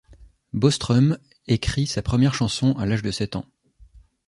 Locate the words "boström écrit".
0.53-1.85